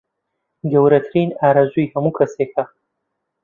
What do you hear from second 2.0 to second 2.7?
کەسێکە